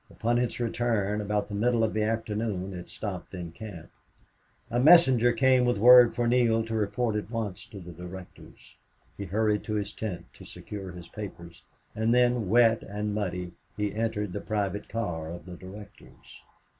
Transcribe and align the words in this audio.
Upon 0.09 0.39
its 0.39 0.59
return, 0.59 1.21
about 1.21 1.47
the 1.47 1.53
middle 1.53 1.83
of 1.83 1.93
the 1.93 2.01
afternoon, 2.01 2.73
it 2.73 2.89
stopped 2.89 3.35
in 3.35 3.51
camp. 3.51 3.91
A 4.71 4.79
messenger 4.79 5.31
came 5.31 5.63
with 5.63 5.77
word 5.77 6.15
for 6.15 6.27
Neale 6.27 6.65
to 6.65 6.73
report 6.73 7.15
at 7.15 7.29
once 7.29 7.67
to 7.67 7.79
the 7.79 7.91
directors. 7.91 8.75
He 9.15 9.25
hurried 9.25 9.63
to 9.65 9.75
his 9.75 9.93
tent 9.93 10.25
to 10.33 10.43
secure 10.43 10.91
his 10.91 11.07
papers, 11.07 11.61
and 11.95 12.15
then, 12.15 12.49
wet 12.49 12.81
and 12.81 13.13
muddy, 13.13 13.51
he 13.77 13.93
entered 13.93 14.33
the 14.33 14.41
private 14.41 14.89
car 14.89 15.29
of 15.29 15.45
the 15.45 15.53
directors. 15.55 16.41